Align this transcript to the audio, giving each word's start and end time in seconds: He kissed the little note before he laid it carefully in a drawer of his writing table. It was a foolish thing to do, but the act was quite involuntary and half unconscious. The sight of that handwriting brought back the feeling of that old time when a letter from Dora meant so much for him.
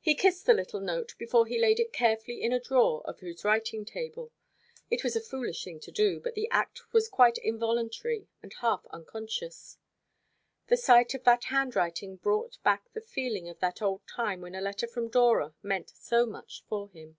He 0.00 0.16
kissed 0.16 0.46
the 0.46 0.52
little 0.52 0.80
note 0.80 1.14
before 1.16 1.46
he 1.46 1.60
laid 1.60 1.78
it 1.78 1.92
carefully 1.92 2.42
in 2.42 2.52
a 2.52 2.58
drawer 2.58 3.02
of 3.06 3.20
his 3.20 3.44
writing 3.44 3.84
table. 3.84 4.32
It 4.90 5.04
was 5.04 5.14
a 5.14 5.20
foolish 5.20 5.62
thing 5.62 5.78
to 5.78 5.92
do, 5.92 6.18
but 6.18 6.34
the 6.34 6.48
act 6.50 6.92
was 6.92 7.08
quite 7.08 7.38
involuntary 7.38 8.26
and 8.42 8.52
half 8.54 8.84
unconscious. 8.86 9.78
The 10.66 10.76
sight 10.76 11.14
of 11.14 11.22
that 11.22 11.44
handwriting 11.44 12.16
brought 12.16 12.60
back 12.64 12.92
the 12.92 13.00
feeling 13.00 13.48
of 13.48 13.60
that 13.60 13.80
old 13.80 14.02
time 14.08 14.40
when 14.40 14.56
a 14.56 14.60
letter 14.60 14.88
from 14.88 15.06
Dora 15.08 15.54
meant 15.62 15.90
so 15.90 16.26
much 16.26 16.64
for 16.68 16.88
him. 16.88 17.16